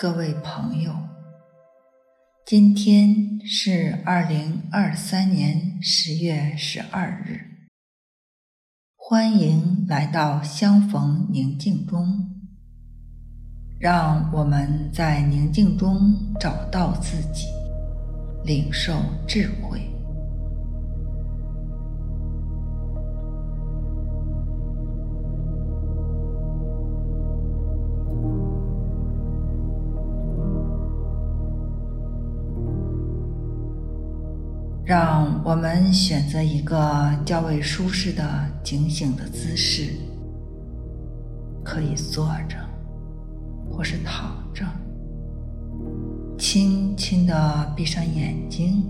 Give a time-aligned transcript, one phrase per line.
[0.00, 0.94] 各位朋友，
[2.46, 7.68] 今天是二零二三年十月十二日，
[8.96, 12.30] 欢迎来到相逢宁静中，
[13.78, 17.44] 让我们在宁静中找到自己，
[18.42, 18.94] 领受
[19.28, 19.82] 智慧。
[34.90, 38.24] 让我们选择一个较为舒适的
[38.60, 39.92] 警醒的姿势，
[41.62, 42.56] 可以坐着，
[43.70, 44.66] 或是躺着，
[46.36, 48.82] 轻轻地闭上眼睛，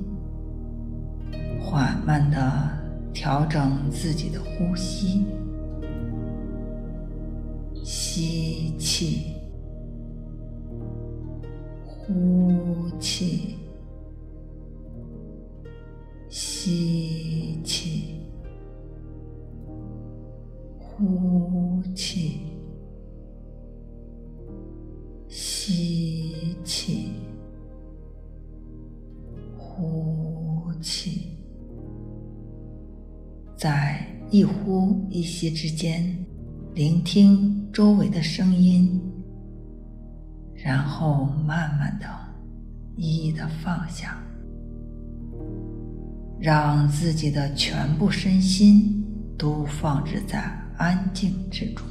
[1.61, 2.41] 缓慢地
[3.13, 5.27] 调整自己的呼吸，
[7.85, 9.35] 吸气，
[11.85, 13.60] 呼气。
[34.31, 36.17] 一呼一吸之间，
[36.73, 39.01] 聆听周围的声音，
[40.55, 42.07] 然后慢慢的、
[42.97, 44.17] 一一的放下。
[46.39, 49.05] 让自己的全部身心
[49.37, 50.39] 都放置在
[50.77, 51.85] 安静之中。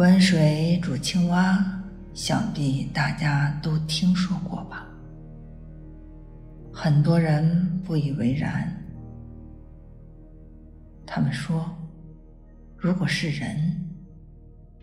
[0.00, 1.62] 温水煮青蛙，
[2.14, 4.86] 想必大家都听说过吧？
[6.72, 8.66] 很多人不以为然。
[11.06, 11.68] 他们说，
[12.78, 13.78] 如果是人，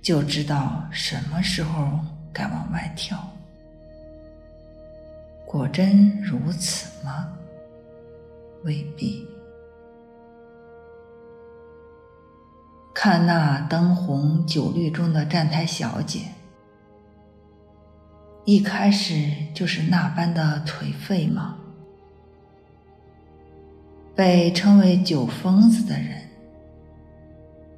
[0.03, 1.99] 就知道什么时候
[2.31, 3.17] 该往外跳。
[5.47, 7.27] 果真如此吗？
[8.63, 9.27] 未必。
[13.09, 16.23] 看那灯红酒绿中的站台小姐，
[18.43, 21.55] 一开始就是那般的颓废吗？
[24.13, 26.21] 被称为酒疯子的人，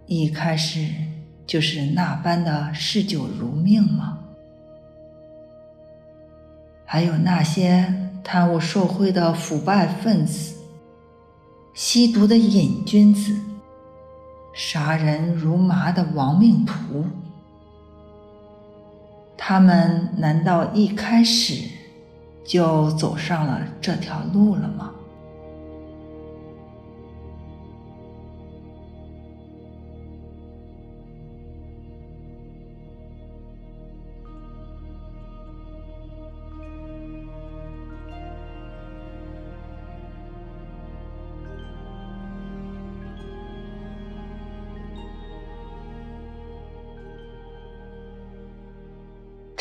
[0.08, 0.88] 一开始
[1.46, 4.18] 就是那般的嗜酒如命吗？
[6.86, 10.56] 还有那些贪污受贿的腐败分子，
[11.76, 13.40] 吸毒的瘾君子。
[14.62, 17.06] 杀人如麻的亡命徒，
[19.38, 21.64] 他们难道一开始
[22.44, 24.92] 就走上了这条路了吗？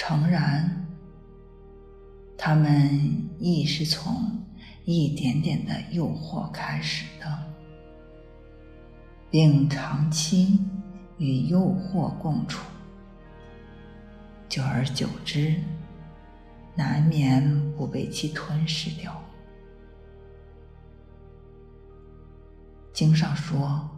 [0.09, 0.87] 诚然，
[2.39, 4.43] 他们亦是从
[4.87, 7.27] 一点点的诱惑开始的，
[9.31, 10.61] 并长期
[11.19, 12.65] 与诱惑共处，
[14.49, 15.55] 久而久之，
[16.75, 19.15] 难免不被其吞噬掉。
[22.95, 23.91] 经上说：“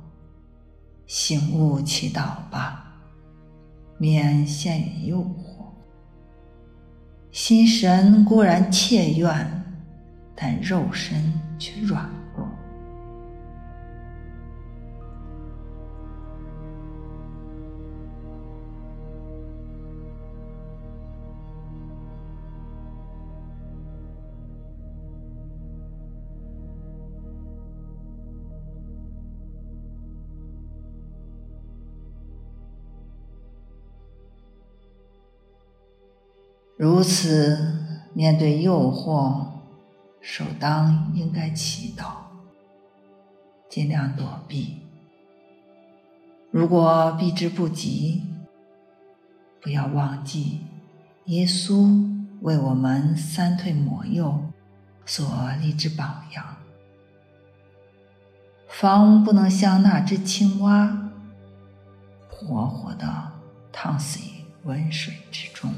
[1.06, 3.00] 醒悟祈祷吧，
[3.96, 5.50] 免陷于诱惑。”
[7.32, 9.46] 心神固然怯怨，
[10.34, 12.10] 但肉身却软。
[36.82, 37.76] 如此，
[38.14, 39.48] 面对诱惑，
[40.22, 42.06] 首当应该祈祷，
[43.68, 44.78] 尽量躲避。
[46.50, 48.22] 如果避之不及，
[49.60, 50.60] 不要忘记
[51.26, 52.02] 耶稣
[52.40, 54.42] 为我们三退抹右
[55.04, 56.56] 所立之榜样，
[58.66, 61.10] 方不能像那只青蛙，
[62.30, 63.32] 活活的
[63.70, 65.70] 烫死于温水之中。